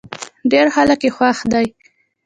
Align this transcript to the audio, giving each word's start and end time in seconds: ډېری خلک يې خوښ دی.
ډېری 0.51 0.71
خلک 0.75 0.99
يې 1.05 1.09
خوښ 1.15 1.39
دی. 1.51 1.65